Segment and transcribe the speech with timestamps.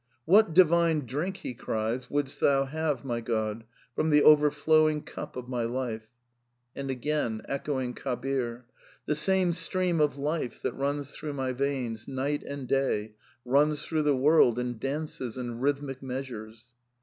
[0.25, 5.47] ''"What divine drink," he cries, "would'st thou have, my God, from the overflowing cup of
[5.47, 6.09] my life?"
[6.75, 8.65] And again, echoing Kabir:"
[9.05, 13.13] The same stream of life that runs through my veins night and day
[13.45, 16.63] runs through the world and dances in rhythmic meas ures.